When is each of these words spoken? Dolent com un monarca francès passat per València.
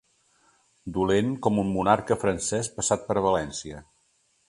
Dolent 0.95 1.29
com 1.47 1.61
un 1.65 1.71
monarca 1.75 2.19
francès 2.25 2.73
passat 2.79 3.09
per 3.11 3.23
València. 3.31 3.89